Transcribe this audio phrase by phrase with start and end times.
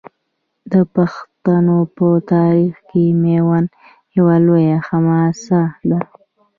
[0.71, 3.69] د پښتنو په تاریخ کې میوند
[4.17, 5.99] یوه لویه حماسه ده.